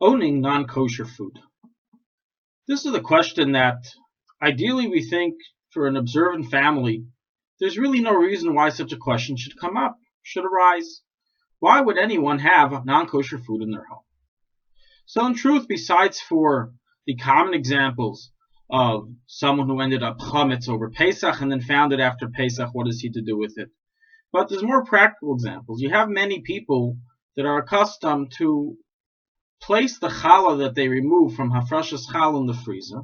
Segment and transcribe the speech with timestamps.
[0.00, 1.38] owning non-kosher food.
[2.66, 3.78] This is a question that
[4.42, 5.34] ideally we think
[5.72, 7.04] for an observant family,
[7.58, 11.02] there's really no reason why such a question should come up, should arise.
[11.58, 14.04] Why would anyone have non-kosher food in their home?
[15.04, 16.72] So in truth, besides for
[17.06, 18.30] the common examples
[18.70, 22.88] of someone who ended up chametz over Pesach and then found it after Pesach, what
[22.88, 23.68] is he to do with it?
[24.32, 25.82] But there's more practical examples.
[25.82, 26.96] You have many people
[27.36, 28.76] that are accustomed to
[29.60, 33.02] place the challah that they remove from hafrashas challah in the freezer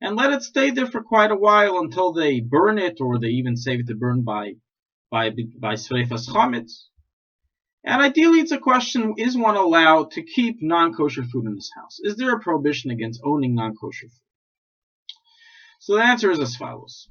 [0.00, 3.28] and let it stay there for quite a while until they burn it or they
[3.28, 4.52] even save it to burn by
[5.10, 6.88] by by sreifas chametz.
[7.84, 11.98] And ideally, it's a question: Is one allowed to keep non-kosher food in his house?
[12.02, 14.20] Is there a prohibition against owning non-kosher food?
[15.80, 17.08] So the answer is as follows: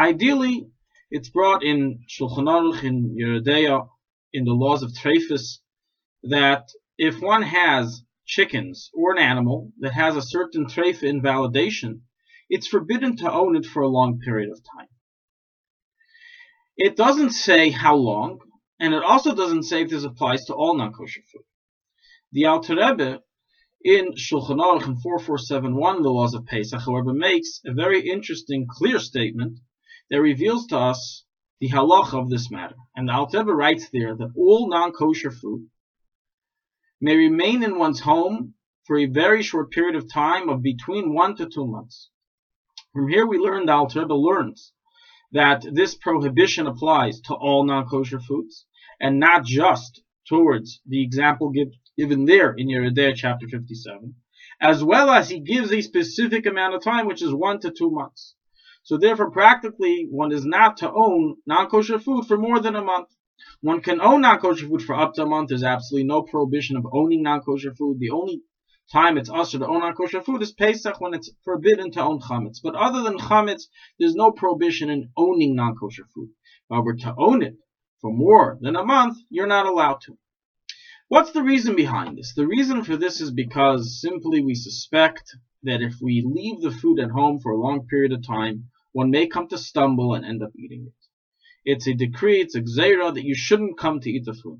[0.00, 0.70] Ideally,
[1.10, 3.88] it's brought in Shulchan Aruch in Yoreh De'ah
[4.32, 5.58] in the laws of Treifus
[6.24, 6.68] that
[6.98, 12.02] if one has chickens or an animal that has a certain treifa invalidation,
[12.50, 14.88] it's forbidden to own it for a long period of time.
[16.76, 18.40] It doesn't say how long,
[18.80, 21.44] and it also doesn't say if this applies to all non-kosher food.
[22.32, 23.22] The Alter Rebbe
[23.84, 28.98] in Shulchan Aruch in 4471, the laws of Pesach, however, makes a very interesting, clear
[28.98, 29.60] statement
[30.10, 31.24] that reveals to us
[31.60, 32.76] the halacha of this matter.
[32.96, 35.68] And the Alter Rebbe writes there that all non-kosher food
[37.00, 38.54] may remain in one's home
[38.86, 42.10] for a very short period of time of between one to two months.
[42.92, 44.72] From here we learn, the Alter learns
[45.32, 48.66] that this prohibition applies to all non-kosher foods
[49.00, 54.14] and not just towards the example give, given there in Yoreh De'ah chapter 57,
[54.60, 57.90] as well as he gives a specific amount of time, which is one to two
[57.90, 58.34] months.
[58.82, 63.08] So therefore, practically, one is not to own non-kosher food for more than a month.
[63.60, 65.48] One can own non-kosher food for up to a month.
[65.48, 67.98] There's absolutely no prohibition of owning non-kosher food.
[67.98, 68.42] The only
[68.92, 72.58] time it's assur to own non-kosher food is Pesach when it's forbidden to own chametz.
[72.62, 76.30] But other than chametz, there's no prohibition in owning non-kosher food.
[76.70, 77.56] However, to own it
[78.00, 80.16] for more than a month, you're not allowed to.
[81.08, 82.34] What's the reason behind this?
[82.34, 87.00] The reason for this is because simply we suspect that if we leave the food
[87.00, 90.42] at home for a long period of time, one may come to stumble and end
[90.42, 90.97] up eating it.
[91.70, 94.58] It's a decree, it's a gzeira that you shouldn't come to eat the food.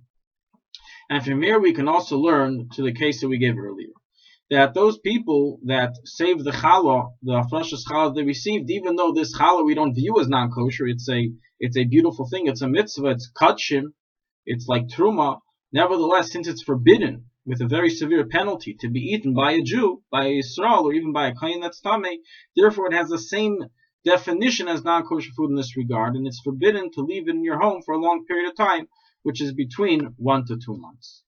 [1.09, 3.95] And from here we can also learn to the case that we gave earlier,
[4.51, 9.35] that those people that saved the challah, the afrashas challah they received, even though this
[9.35, 13.13] challah we don't view as non-kosher, it's a it's a beautiful thing, it's a mitzvah,
[13.17, 13.95] it's kachim,
[14.45, 15.39] it's like truma.
[15.73, 20.03] Nevertheless, since it's forbidden with a very severe penalty to be eaten by a Jew,
[20.11, 22.19] by a Yisrael, or even by a Kain that's Tameh,
[22.55, 23.57] therefore it has the same
[24.05, 27.59] definition as non-kosher food in this regard, and it's forbidden to leave it in your
[27.59, 28.89] home for a long period of time,
[29.23, 31.23] which is between one to two months.